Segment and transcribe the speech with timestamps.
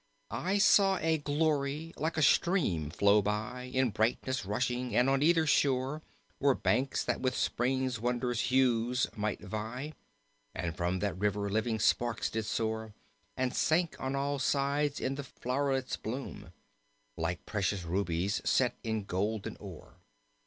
[0.31, 3.69] "I saw a glory like a stream flow by.
[3.71, 6.01] In brightness rushing and on either shore
[6.39, 9.93] Were banks that with spring's wondrous hues might vie.
[10.55, 12.95] And from that river living sparks did soar,
[13.37, 16.51] And sank on all sides in the flow'rets' bloom,
[17.15, 19.97] Like precious rubies set in golden ore.